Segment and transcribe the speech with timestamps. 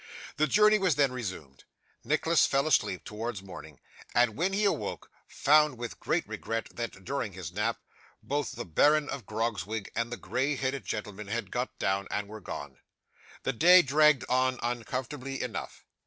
[0.37, 1.63] The journey was then resumed.
[2.03, 3.79] Nicholas fell asleep towards morning,
[4.15, 7.77] and, when he awoke, found, with great regret, that, during his nap,
[8.23, 12.41] both the Baron of Grogzwig and the grey haired gentleman had got down and were
[12.41, 12.79] gone.
[13.43, 15.85] The day dragged on uncomfortably enough.